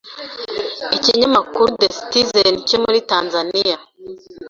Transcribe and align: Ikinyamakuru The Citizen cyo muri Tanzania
Ikinyamakuru 0.97 1.67
The 1.79 1.87
Citizen 1.97 2.53
cyo 2.67 2.77
muri 2.83 2.99
Tanzania 3.11 3.77